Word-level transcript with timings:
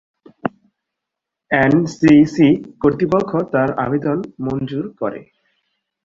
MCC 1.51 2.49
কর্তৃপক্ষ 2.81 3.31
তার 3.53 3.69
আবেদন 3.85 4.17
মঞ্জুর 4.45 4.85
করে। 4.99 5.19